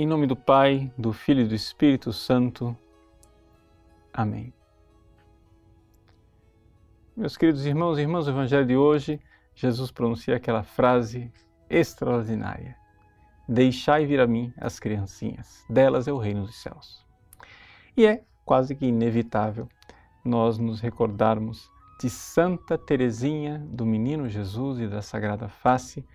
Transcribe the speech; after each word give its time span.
Em 0.00 0.06
nome 0.06 0.28
do 0.28 0.36
Pai, 0.36 0.92
do 0.96 1.12
Filho 1.12 1.40
e 1.40 1.48
do 1.48 1.56
Espírito 1.56 2.12
Santo. 2.12 2.76
Amém. 4.12 4.54
Meus 7.16 7.36
queridos 7.36 7.66
irmãos 7.66 7.98
e 7.98 8.02
irmãs, 8.02 8.28
o 8.28 8.30
Evangelho 8.30 8.64
de 8.64 8.76
hoje, 8.76 9.20
Jesus 9.56 9.90
pronuncia 9.90 10.36
aquela 10.36 10.62
frase 10.62 11.32
extraordinária: 11.68 12.76
Deixai 13.48 14.06
vir 14.06 14.20
a 14.20 14.26
mim 14.28 14.54
as 14.56 14.78
criancinhas, 14.78 15.64
delas 15.68 16.06
é 16.06 16.12
o 16.12 16.18
reino 16.18 16.44
dos 16.44 16.62
céus. 16.62 17.04
E 17.96 18.06
é 18.06 18.22
quase 18.44 18.76
que 18.76 18.86
inevitável 18.86 19.68
nós 20.24 20.58
nos 20.58 20.80
recordarmos 20.80 21.72
de 22.00 22.08
Santa 22.08 22.78
Teresinha 22.78 23.58
do 23.68 23.84
Menino 23.84 24.28
Jesus 24.28 24.78
e 24.78 24.86
da 24.86 25.02
Sagrada 25.02 25.48
Face, 25.48 26.06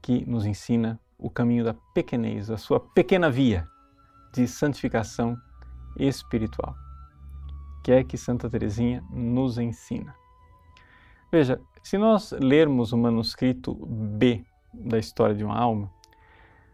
que 0.00 0.24
nos 0.30 0.46
ensina 0.46 0.96
o 1.22 1.30
caminho 1.30 1.64
da 1.64 1.74
pequenez, 1.94 2.50
a 2.50 2.56
sua 2.56 2.80
pequena 2.80 3.30
via 3.30 3.66
de 4.34 4.48
santificação 4.48 5.38
espiritual. 5.96 6.74
Que 7.84 7.92
é 7.92 8.04
que 8.04 8.18
Santa 8.18 8.50
Teresinha 8.50 9.04
nos 9.10 9.56
ensina. 9.56 10.14
Veja, 11.30 11.60
se 11.82 11.96
nós 11.96 12.32
lermos 12.32 12.92
o 12.92 12.98
manuscrito 12.98 13.74
B 13.86 14.44
da 14.74 14.98
história 14.98 15.34
de 15.34 15.44
uma 15.44 15.56
alma, 15.56 15.90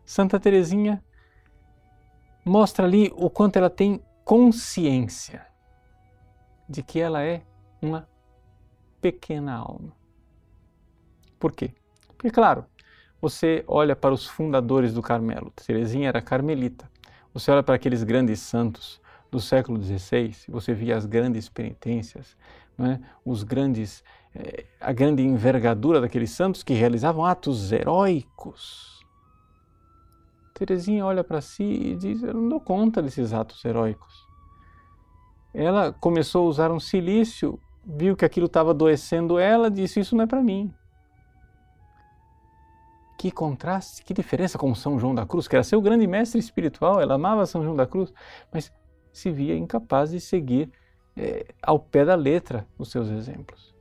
Santa 0.05 0.41
Teresinha 0.41 1.05
mostra 2.45 2.87
ali 2.87 3.13
o 3.15 3.29
quanto 3.29 3.57
ela 3.57 3.71
tem 3.71 4.03
consciência 4.25 5.47
de 6.69 6.83
que 6.83 6.99
ela 6.99 7.23
é 7.23 7.43
uma 7.83 8.09
pequena 9.01 9.55
alma. 9.55 9.93
Por 11.39 11.53
quê? 11.53 11.75
Porque, 12.09 12.31
claro, 12.31 12.65
você 13.21 13.65
olha 13.67 13.97
para 13.97 14.15
os 14.15 14.27
fundadores 14.27 14.93
do 14.93 15.03
Carmelo. 15.03 15.53
Teresinha 15.67 16.09
era 16.09 16.23
carmelita. 16.23 16.91
Você 17.35 17.51
olha 17.51 17.63
para 17.63 17.75
aqueles 17.75 18.03
grandes 18.03 18.41
santos 18.41 19.01
do 19.31 19.41
século 19.41 19.83
XVI, 19.83 20.35
você 20.49 20.73
via 20.73 20.97
as 20.97 21.05
grandes 21.05 21.49
penitências, 21.49 22.37
é? 22.79 22.99
os 23.25 23.43
grandes, 23.43 24.03
eh, 24.35 24.65
a 24.81 24.93
grande 24.93 25.23
envergadura 25.23 26.01
daqueles 26.01 26.31
santos 26.31 26.63
que 26.63 26.73
realizavam 26.73 27.25
atos 27.25 27.71
heróicos. 27.71 29.05
Teresinha 30.55 31.05
olha 31.05 31.23
para 31.23 31.41
si 31.41 31.63
e 31.63 31.97
diz: 31.97 32.23
Eu 32.23 32.35
não 32.35 32.49
dou 32.49 32.61
conta 32.61 33.03
desses 33.03 33.33
atos 33.33 33.65
heróicos. 33.65 34.27
Ela 35.53 35.93
começou 35.93 36.47
a 36.47 36.49
usar 36.49 36.73
um 36.73 36.81
silício, 36.81 37.61
viu 37.85 38.17
que 38.17 38.25
aquilo 38.25 38.47
estava 38.47 38.71
adoecendo 38.71 39.39
ela, 39.39 39.71
disse: 39.71 40.01
Isso 40.01 40.17
não 40.17 40.25
é 40.25 40.27
para 40.27 40.43
mim. 40.43 40.73
Que 43.19 43.31
contraste, 43.31 44.03
que 44.05 44.15
diferença 44.15 44.57
com 44.57 44.75
São 44.75 44.99
João 44.99 45.15
da 45.15 45.27
Cruz, 45.27 45.47
que 45.47 45.57
era 45.57 45.65
seu 45.65 45.83
grande 45.83 46.07
mestre 46.07 46.39
espiritual, 46.39 47.01
ela 47.01 47.15
amava 47.15 47.45
São 47.45 47.63
João 47.63 47.77
da 47.77 47.87
Cruz, 47.87 48.15
mas 48.51 48.73
se 49.13 49.31
via 49.31 49.57
incapaz 49.57 50.11
de 50.13 50.21
seguir 50.21 50.71
é, 51.17 51.47
ao 51.61 51.81
pé 51.81 52.05
da 52.05 52.15
letra 52.15 52.67
os 52.79 52.91
seus 52.91 53.11
exemplos. 53.11 53.75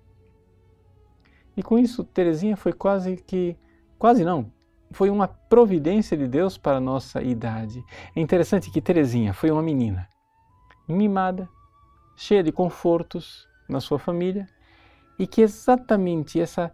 E 1.55 1.61
com 1.61 1.77
isso, 1.77 2.03
Teresinha 2.03 2.57
foi 2.57 2.73
quase 2.73 3.15
que, 3.15 3.55
quase 3.97 4.25
não, 4.25 4.51
foi 4.91 5.09
uma 5.09 5.27
providência 5.27 6.17
de 6.17 6.27
Deus 6.27 6.57
para 6.57 6.77
a 6.77 6.81
nossa 6.81 7.21
idade. 7.21 7.83
É 8.15 8.19
interessante 8.19 8.71
que 8.71 8.81
Teresinha 8.81 9.33
foi 9.33 9.51
uma 9.51 9.61
menina 9.61 10.09
mimada, 10.87 11.47
cheia 12.15 12.41
de 12.41 12.51
confortos 12.51 13.47
na 13.69 13.79
sua 13.79 13.99
família, 13.99 14.47
e 15.19 15.27
que 15.27 15.41
exatamente 15.41 16.39
essa 16.39 16.71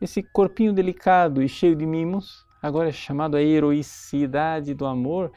esse 0.00 0.22
corpinho 0.22 0.72
delicado 0.72 1.42
e 1.42 1.48
cheio 1.48 1.76
de 1.76 1.84
mimos, 1.84 2.46
agora 2.62 2.88
é 2.88 2.92
chamado 2.92 3.36
a 3.36 3.42
heroicidade 3.42 4.72
do 4.74 4.86
amor, 4.86 5.30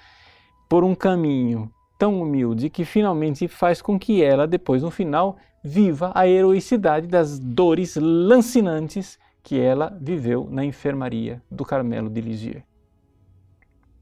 por 0.70 0.83
um 0.83 0.95
caminho 0.95 1.72
tão 2.00 2.22
humilde 2.22 2.70
que 2.70 2.86
finalmente 2.86 3.48
faz 3.48 3.82
com 3.82 3.99
que 3.99 4.23
ela, 4.23 4.48
depois 4.48 4.82
no 4.82 4.89
final, 4.89 5.38
viva 5.64 6.11
a 6.15 6.27
heroicidade 6.27 7.08
das 7.08 7.39
dores 7.39 7.95
lancinantes 7.95 9.20
que 9.42 9.60
ela 9.60 9.95
viveu 10.02 10.48
na 10.49 10.64
enfermaria 10.64 11.42
do 11.52 11.65
Carmelo 11.65 12.09
de 12.09 12.21
Lisieux. 12.21 12.64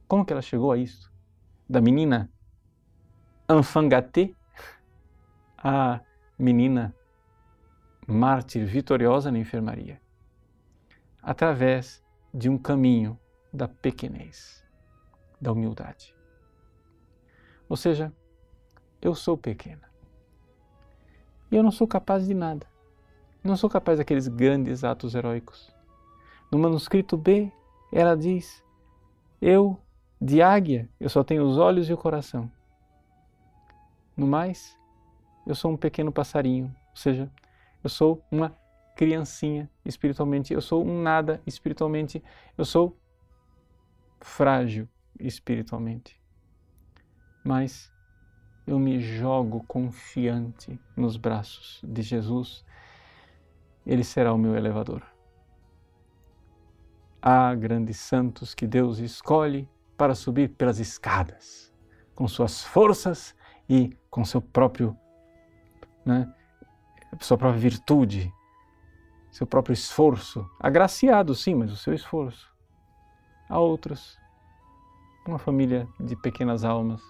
Como 0.07 0.23
que 0.23 0.33
ela 0.33 0.41
chegou 0.41 0.71
a 0.71 0.77
isso? 0.77 1.11
Da 1.67 1.81
menina 1.81 2.29
enfant 3.49 3.89
gâté 3.89 4.31
a 5.57 6.01
menina 6.37 6.93
mártir 8.07 8.65
vitoriosa 8.65 9.31
na 9.31 9.39
enfermaria 9.39 9.99
através 11.21 12.03
de 12.33 12.49
um 12.49 12.57
caminho 12.57 13.19
da 13.53 13.67
pequenez, 13.67 14.63
da 15.39 15.51
humildade. 15.51 16.15
Ou 17.67 17.77
seja, 17.77 18.11
eu 19.01 19.13
sou 19.13 19.37
pequena. 19.37 19.89
E 21.51 21.55
eu 21.55 21.63
não 21.63 21.71
sou 21.71 21.87
capaz 21.87 22.25
de 22.25 22.33
nada. 22.33 22.65
Não 23.43 23.55
sou 23.57 23.69
capaz 23.69 23.97
daqueles 23.97 24.27
grandes 24.27 24.83
atos 24.83 25.15
heróicos. 25.15 25.73
No 26.51 26.59
manuscrito 26.59 27.17
B, 27.17 27.51
ela 27.91 28.15
diz: 28.15 28.63
Eu, 29.41 29.79
de 30.19 30.41
águia, 30.41 30.89
eu 30.99 31.09
só 31.09 31.23
tenho 31.23 31.43
os 31.43 31.57
olhos 31.57 31.89
e 31.89 31.93
o 31.93 31.97
coração. 31.97 32.51
No 34.15 34.27
mais, 34.27 34.77
eu 35.47 35.55
sou 35.55 35.71
um 35.71 35.77
pequeno 35.77 36.11
passarinho, 36.11 36.65
ou 36.91 36.95
seja, 36.95 37.31
eu 37.83 37.89
sou 37.89 38.23
uma 38.29 38.55
criancinha 39.01 39.67
espiritualmente, 39.83 40.53
eu 40.53 40.61
sou 40.61 40.85
um 40.85 41.01
nada 41.01 41.41
espiritualmente, 41.47 42.23
eu 42.55 42.63
sou 42.63 42.95
frágil 44.19 44.87
espiritualmente. 45.19 46.21
Mas 47.43 47.91
eu 48.67 48.77
me 48.77 48.99
jogo 48.99 49.63
confiante 49.63 50.79
nos 50.95 51.17
braços 51.17 51.81
de 51.83 52.03
Jesus, 52.03 52.63
Ele 53.87 54.03
será 54.03 54.31
o 54.31 54.37
meu 54.37 54.55
elevador. 54.55 55.01
Há 57.19 57.55
grandes 57.55 57.97
santos 57.97 58.53
que 58.53 58.67
Deus 58.67 58.99
escolhe 58.99 59.67
para 59.97 60.13
subir 60.13 60.49
pelas 60.49 60.77
escadas, 60.77 61.73
com 62.13 62.27
suas 62.27 62.63
forças 62.63 63.35
e 63.67 63.97
com 64.11 64.23
seu 64.23 64.43
próprio, 64.43 64.95
né, 66.05 66.31
sua 67.19 67.35
própria 67.35 67.59
virtude, 67.59 68.31
seu 69.31 69.47
próprio 69.47 69.73
esforço, 69.73 70.47
agraciado 70.59 71.33
sim, 71.33 71.55
mas 71.55 71.71
o 71.71 71.77
seu 71.77 71.93
esforço. 71.93 72.53
Há 73.49 73.57
outros, 73.57 74.17
uma 75.25 75.39
família 75.39 75.87
de 75.99 76.15
pequenas 76.15 76.65
almas 76.65 77.01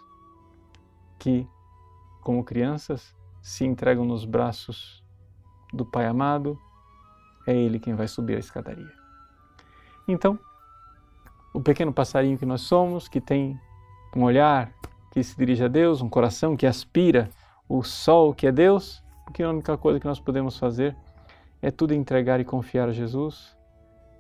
que, 1.18 1.48
como 2.22 2.44
crianças, 2.44 3.16
se 3.42 3.66
entregam 3.66 4.06
nos 4.06 4.24
braços 4.24 5.04
do 5.74 5.84
Pai 5.84 6.06
amado, 6.06 6.58
é 7.48 7.56
Ele 7.56 7.80
quem 7.80 7.96
vai 7.96 8.08
subir 8.08 8.36
a 8.36 8.40
escadaria. 8.40 8.92
Então, 10.08 10.38
o 11.54 11.60
pequeno 11.60 11.92
passarinho 11.92 12.38
que 12.38 12.46
nós 12.46 12.62
somos, 12.62 13.08
que 13.08 13.20
tem 13.20 13.60
um 14.16 14.24
olhar 14.24 14.72
que 15.12 15.24
se 15.24 15.36
dirige 15.36 15.64
a 15.64 15.68
Deus, 15.68 16.02
um 16.02 16.10
coração 16.10 16.56
que 16.56 16.68
aspira 16.68 17.30
o 17.68 17.84
sol 17.84 18.34
que 18.34 18.46
é 18.46 18.52
Deus, 18.52 19.04
porque 19.26 19.42
a 19.42 19.50
única 19.50 19.78
coisa 19.78 20.00
que 20.00 20.08
nós 20.08 20.20
podemos 20.20 20.58
fazer 20.58 20.96
é 21.62 21.70
tudo 21.70 21.94
entregar 21.94 22.40
e 22.40 22.46
confiar 22.46 22.90
a 22.90 22.92
Jesus, 22.92 23.56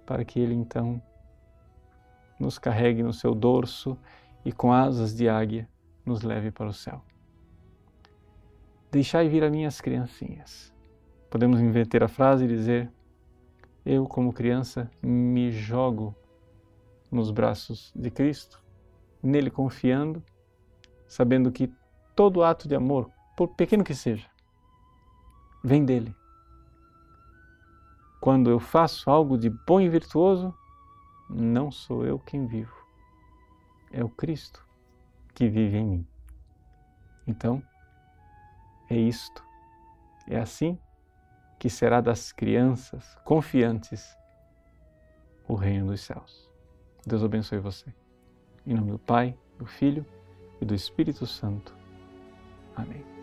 para 0.05 0.23
que 0.23 0.39
Ele 0.39 0.53
então 0.53 1.01
nos 2.39 2.59
carregue 2.59 3.01
no 3.01 3.13
seu 3.13 3.33
dorso 3.33 3.97
e 4.45 4.51
com 4.51 4.71
asas 4.71 5.15
de 5.15 5.27
águia 5.27 5.67
nos 6.05 6.21
leve 6.21 6.51
para 6.51 6.67
o 6.67 6.73
céu. 6.73 7.01
Deixai 8.91 9.27
vir 9.27 9.43
a 9.43 9.49
minhas 9.49 9.81
criancinhas. 9.81 10.73
Podemos 11.29 11.59
inverter 11.59 12.03
a 12.03 12.07
frase 12.07 12.45
e 12.45 12.47
dizer: 12.47 12.91
Eu, 13.85 14.05
como 14.05 14.33
criança, 14.33 14.91
me 15.01 15.51
jogo 15.51 16.13
nos 17.09 17.31
braços 17.31 17.91
de 17.95 18.11
Cristo, 18.11 18.61
nele 19.23 19.49
confiando, 19.49 20.21
sabendo 21.07 21.51
que 21.51 21.71
todo 22.15 22.43
ato 22.43 22.67
de 22.67 22.75
amor, 22.75 23.09
por 23.35 23.49
pequeno 23.49 23.83
que 23.83 23.95
seja, 23.95 24.29
vem 25.63 25.85
dele 25.85 26.13
quando 28.21 28.51
eu 28.51 28.59
faço 28.59 29.09
algo 29.09 29.35
de 29.35 29.49
bom 29.49 29.81
e 29.81 29.89
virtuoso, 29.89 30.55
não 31.27 31.71
sou 31.71 32.05
eu 32.05 32.19
quem 32.19 32.45
vivo, 32.45 32.75
é 33.91 34.03
o 34.03 34.09
Cristo 34.09 34.63
que 35.33 35.49
vive 35.49 35.77
em 35.77 35.85
mim. 35.85 36.07
Então, 37.25 37.63
é 38.87 38.95
isto, 38.95 39.43
é 40.27 40.39
assim 40.39 40.77
que 41.57 41.69
será 41.69 41.99
das 41.99 42.31
crianças 42.31 43.17
confiantes 43.25 44.15
o 45.47 45.55
reino 45.55 45.87
dos 45.87 46.01
céus. 46.01 46.49
Deus 47.05 47.23
abençoe 47.23 47.59
você. 47.59 47.91
Em 48.65 48.75
nome 48.75 48.91
do 48.91 48.99
Pai, 48.99 49.35
do 49.57 49.65
Filho 49.65 50.05
e 50.61 50.65
do 50.65 50.75
Espírito 50.75 51.25
Santo. 51.25 51.75
Amém. 52.75 53.20